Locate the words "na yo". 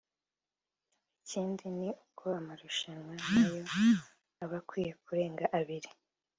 3.25-3.59